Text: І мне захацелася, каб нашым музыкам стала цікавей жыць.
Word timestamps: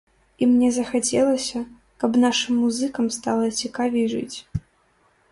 І 0.43 0.45
мне 0.51 0.69
захацелася, 0.75 1.59
каб 2.03 2.17
нашым 2.23 2.53
музыкам 2.63 3.05
стала 3.19 3.45
цікавей 3.59 4.05
жыць. 4.15 4.37